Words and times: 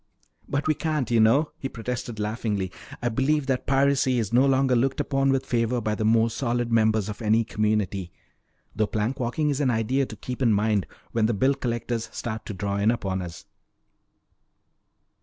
"But 0.49 0.65
we 0.67 0.73
can't, 0.73 1.11
you 1.11 1.19
know," 1.19 1.51
he 1.59 1.69
protested 1.69 2.19
laughingly. 2.19 2.71
"I 3.03 3.09
believe 3.09 3.45
that 3.45 3.67
piracy 3.67 4.17
is 4.17 4.33
no 4.33 4.47
longer 4.47 4.75
looked 4.75 4.99
upon 4.99 5.29
with 5.31 5.45
favor 5.45 5.79
by 5.79 5.93
the 5.93 6.03
more 6.03 6.31
solid 6.31 6.71
members 6.71 7.07
of 7.07 7.21
any 7.21 7.43
community. 7.43 8.11
Though 8.75 8.87
plank 8.87 9.19
walking 9.19 9.51
is 9.51 9.61
an 9.61 9.69
idea 9.69 10.07
to 10.07 10.15
keep 10.15 10.41
in 10.41 10.53
mind 10.53 10.87
when 11.11 11.27
the 11.27 11.35
bill 11.35 11.53
collectors 11.53 12.09
start 12.11 12.47
to 12.47 12.53
draw 12.55 12.77
in 12.77 12.89
upon 12.89 13.21
us." 13.21 13.45